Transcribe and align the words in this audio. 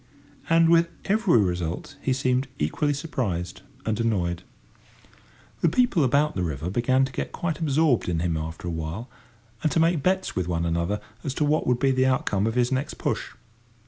And 0.49 0.67
with 0.67 0.89
every 1.05 1.37
result 1.37 1.95
he 2.01 2.11
seemed 2.11 2.47
equally 2.57 2.91
surprised 2.95 3.61
and 3.85 3.99
annoyed. 3.99 4.41
The 5.59 5.69
people 5.69 6.03
about 6.03 6.33
the 6.33 6.41
river 6.41 6.71
began 6.71 7.05
to 7.05 7.11
get 7.11 7.31
quite 7.31 7.59
absorbed 7.59 8.09
in 8.09 8.17
him 8.21 8.35
after 8.35 8.67
a 8.67 8.71
while, 8.71 9.11
and 9.61 9.71
to 9.71 9.79
make 9.79 10.01
bets 10.01 10.35
with 10.35 10.47
one 10.47 10.65
another 10.65 11.01
as 11.23 11.35
to 11.35 11.45
what 11.45 11.67
would 11.67 11.77
be 11.77 11.91
the 11.91 12.07
outcome 12.07 12.47
of 12.47 12.55
his 12.55 12.71
next 12.71 12.95
push. 12.95 13.33